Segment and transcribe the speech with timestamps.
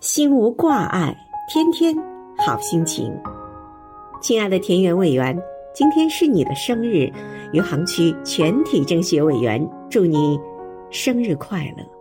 [0.00, 1.14] 心无挂碍
[1.46, 1.94] 天天
[2.38, 3.14] 好心情。
[4.22, 5.38] 亲爱的田园委员
[5.74, 7.12] 今天是你的生日
[7.52, 10.40] 余杭区全体政协委员祝你
[10.90, 11.99] 生日快乐。